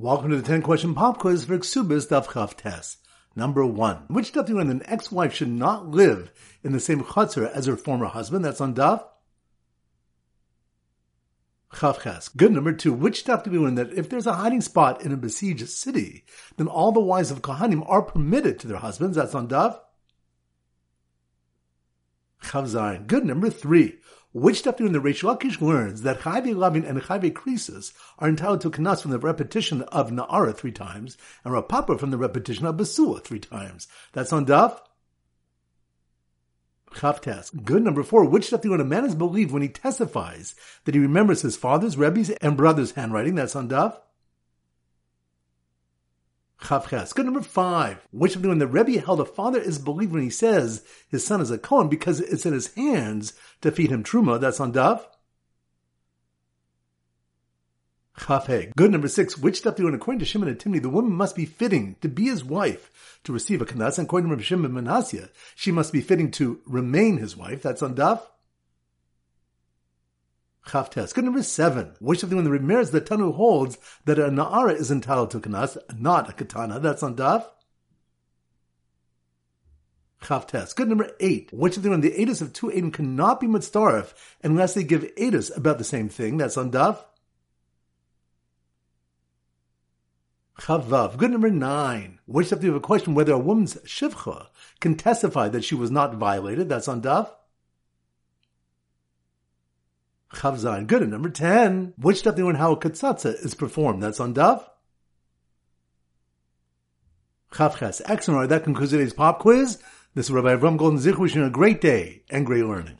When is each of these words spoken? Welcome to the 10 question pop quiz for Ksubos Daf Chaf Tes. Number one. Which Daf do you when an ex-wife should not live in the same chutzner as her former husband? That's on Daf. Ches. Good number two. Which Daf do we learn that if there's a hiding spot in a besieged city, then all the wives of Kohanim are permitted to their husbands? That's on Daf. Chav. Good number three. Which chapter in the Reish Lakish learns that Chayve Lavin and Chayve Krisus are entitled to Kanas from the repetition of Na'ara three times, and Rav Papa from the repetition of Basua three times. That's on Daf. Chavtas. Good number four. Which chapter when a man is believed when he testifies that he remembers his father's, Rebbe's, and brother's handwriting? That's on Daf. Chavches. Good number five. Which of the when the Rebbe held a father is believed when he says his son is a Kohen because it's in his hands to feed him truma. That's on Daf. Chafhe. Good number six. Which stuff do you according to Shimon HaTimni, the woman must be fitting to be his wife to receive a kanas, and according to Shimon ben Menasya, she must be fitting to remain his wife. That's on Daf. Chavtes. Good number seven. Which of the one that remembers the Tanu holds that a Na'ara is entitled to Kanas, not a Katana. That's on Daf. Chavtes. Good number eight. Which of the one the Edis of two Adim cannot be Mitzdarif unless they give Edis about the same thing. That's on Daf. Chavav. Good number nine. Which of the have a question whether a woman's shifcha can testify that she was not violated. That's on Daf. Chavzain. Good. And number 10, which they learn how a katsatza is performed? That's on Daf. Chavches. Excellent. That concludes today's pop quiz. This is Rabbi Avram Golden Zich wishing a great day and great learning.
Welcome 0.00 0.30
to 0.30 0.36
the 0.36 0.42
10 0.42 0.62
question 0.62 0.94
pop 0.94 1.18
quiz 1.18 1.44
for 1.44 1.58
Ksubos 1.58 2.08
Daf 2.08 2.32
Chaf 2.32 2.56
Tes. 2.56 2.96
Number 3.36 3.66
one. 3.66 4.04
Which 4.08 4.32
Daf 4.32 4.46
do 4.46 4.52
you 4.52 4.56
when 4.56 4.70
an 4.70 4.80
ex-wife 4.86 5.34
should 5.34 5.50
not 5.50 5.88
live 5.88 6.32
in 6.64 6.72
the 6.72 6.80
same 6.80 7.04
chutzner 7.04 7.52
as 7.52 7.66
her 7.66 7.76
former 7.76 8.06
husband? 8.06 8.42
That's 8.42 8.62
on 8.62 8.74
Daf. 8.74 9.04
Ches. 11.78 12.30
Good 12.30 12.52
number 12.52 12.72
two. 12.72 12.94
Which 12.94 13.26
Daf 13.26 13.44
do 13.44 13.50
we 13.50 13.58
learn 13.58 13.74
that 13.74 13.92
if 13.92 14.08
there's 14.08 14.26
a 14.26 14.36
hiding 14.36 14.62
spot 14.62 15.02
in 15.04 15.12
a 15.12 15.18
besieged 15.18 15.68
city, 15.68 16.24
then 16.56 16.66
all 16.66 16.92
the 16.92 17.00
wives 17.00 17.30
of 17.30 17.42
Kohanim 17.42 17.84
are 17.86 18.00
permitted 18.00 18.58
to 18.60 18.68
their 18.68 18.78
husbands? 18.78 19.18
That's 19.18 19.34
on 19.34 19.48
Daf. 19.48 19.78
Chav. 22.50 23.06
Good 23.06 23.24
number 23.24 23.48
three. 23.48 23.98
Which 24.32 24.62
chapter 24.62 24.86
in 24.86 24.92
the 24.92 25.00
Reish 25.00 25.22
Lakish 25.24 25.60
learns 25.60 26.02
that 26.02 26.20
Chayve 26.20 26.54
Lavin 26.54 26.84
and 26.84 27.00
Chayve 27.00 27.32
Krisus 27.32 27.92
are 28.18 28.28
entitled 28.28 28.60
to 28.60 28.70
Kanas 28.70 29.02
from 29.02 29.10
the 29.10 29.18
repetition 29.18 29.82
of 29.82 30.10
Na'ara 30.10 30.56
three 30.56 30.70
times, 30.70 31.16
and 31.44 31.52
Rav 31.52 31.66
Papa 31.68 31.98
from 31.98 32.10
the 32.10 32.18
repetition 32.18 32.66
of 32.66 32.76
Basua 32.76 33.24
three 33.24 33.40
times. 33.40 33.88
That's 34.12 34.32
on 34.32 34.46
Daf. 34.46 34.78
Chavtas. 36.92 37.64
Good 37.64 37.82
number 37.82 38.02
four. 38.02 38.24
Which 38.24 38.50
chapter 38.50 38.70
when 38.70 38.80
a 38.80 38.84
man 38.84 39.04
is 39.04 39.14
believed 39.14 39.52
when 39.52 39.62
he 39.62 39.68
testifies 39.68 40.54
that 40.84 40.94
he 40.94 41.00
remembers 41.00 41.42
his 41.42 41.56
father's, 41.56 41.96
Rebbe's, 41.96 42.30
and 42.30 42.56
brother's 42.56 42.92
handwriting? 42.92 43.36
That's 43.36 43.56
on 43.56 43.68
Daf. 43.68 43.96
Chavches. 46.70 47.12
Good 47.12 47.24
number 47.24 47.42
five. 47.42 47.98
Which 48.12 48.36
of 48.36 48.42
the 48.42 48.48
when 48.48 48.60
the 48.60 48.68
Rebbe 48.68 49.00
held 49.00 49.18
a 49.18 49.24
father 49.24 49.60
is 49.60 49.80
believed 49.80 50.12
when 50.12 50.22
he 50.22 50.30
says 50.30 50.84
his 51.08 51.26
son 51.26 51.40
is 51.40 51.50
a 51.50 51.58
Kohen 51.58 51.88
because 51.88 52.20
it's 52.20 52.46
in 52.46 52.52
his 52.52 52.72
hands 52.74 53.32
to 53.62 53.72
feed 53.72 53.90
him 53.90 54.04
truma. 54.04 54.40
That's 54.40 54.60
on 54.60 54.72
Daf. 54.72 55.04
Chafhe. 58.16 58.72
Good 58.76 58.92
number 58.92 59.08
six. 59.08 59.36
Which 59.36 59.58
stuff 59.58 59.74
do 59.74 59.82
you 59.82 59.92
according 59.92 60.20
to 60.20 60.24
Shimon 60.24 60.54
HaTimni, 60.54 60.80
the 60.80 60.88
woman 60.88 61.12
must 61.12 61.34
be 61.34 61.44
fitting 61.44 61.96
to 62.02 62.08
be 62.08 62.26
his 62.26 62.44
wife 62.44 63.18
to 63.24 63.32
receive 63.32 63.60
a 63.60 63.66
kanas, 63.66 63.98
and 63.98 64.06
according 64.06 64.36
to 64.36 64.40
Shimon 64.40 64.72
ben 64.72 64.84
Menasya, 64.84 65.30
she 65.56 65.72
must 65.72 65.92
be 65.92 66.00
fitting 66.00 66.30
to 66.32 66.60
remain 66.66 67.16
his 67.16 67.36
wife. 67.36 67.62
That's 67.62 67.82
on 67.82 67.96
Daf. 67.96 68.22
Chavtes. 70.66 71.14
Good 71.14 71.24
number 71.24 71.42
seven. 71.42 71.94
Which 72.00 72.22
of 72.22 72.30
the 72.30 72.36
one 72.36 72.44
that 72.44 72.50
remembers 72.50 72.90
the 72.90 73.00
Tanu 73.00 73.34
holds 73.34 73.78
that 74.04 74.18
a 74.18 74.28
Na'ara 74.28 74.78
is 74.78 74.90
entitled 74.90 75.30
to 75.30 75.40
Kanas, 75.40 75.76
not 75.98 76.28
a 76.28 76.32
Katana. 76.32 76.78
That's 76.78 77.02
on 77.02 77.16
Daf. 77.16 77.46
Chavtes. 80.22 80.74
Good 80.74 80.88
number 80.88 81.10
eight. 81.18 81.50
Which 81.52 81.76
of 81.76 81.82
the 81.82 81.90
one 81.90 82.02
the 82.02 82.10
Edis 82.10 82.42
of 82.42 82.52
two 82.52 82.68
Adim 82.68 82.92
cannot 82.92 83.40
be 83.40 83.46
Mitzdarif 83.46 84.12
unless 84.44 84.74
they 84.74 84.84
give 84.84 85.02
Edis 85.16 85.56
about 85.56 85.78
the 85.78 85.84
same 85.84 86.08
thing. 86.08 86.36
That's 86.36 86.58
on 86.58 86.70
Daf. 86.70 86.98
Chavav. 90.58 91.16
Good 91.16 91.30
number 91.30 91.50
nine. 91.50 92.18
Which 92.26 92.52
of 92.52 92.60
the 92.60 92.66
have 92.66 92.76
a 92.76 92.80
question 92.80 93.14
whether 93.14 93.32
a 93.32 93.38
woman's 93.38 93.76
shifcha 93.76 94.48
can 94.78 94.94
testify 94.94 95.48
that 95.48 95.64
she 95.64 95.74
was 95.74 95.90
not 95.90 96.16
violated. 96.16 96.68
That's 96.68 96.86
on 96.86 97.00
Daf. 97.00 97.30
Chavzain. 100.40 100.86
Good. 100.86 101.02
And 101.02 101.10
number 101.10 101.28
10, 101.28 101.94
which 101.98 102.22
they 102.22 102.30
learn 102.30 102.54
how 102.54 102.72
a 102.72 102.76
katsatza 102.76 103.44
is 103.44 103.54
performed? 103.54 104.02
That's 104.02 104.20
on 104.20 104.32
Daf. 104.32 104.64
Chavches. 107.52 108.00
Excellent. 108.06 108.48
That 108.48 108.64
concludes 108.64 108.92
today's 108.92 109.12
pop 109.12 109.40
quiz. 109.40 109.82
This 110.14 110.26
is 110.26 110.32
Rabbi 110.32 110.54
Avram 110.54 110.78
Golden 110.78 110.98
Zich 110.98 111.18
wishing 111.18 111.42
a 111.42 111.50
great 111.50 111.80
day 111.80 112.22
and 112.30 112.46
great 112.46 112.64
learning. 112.64 112.96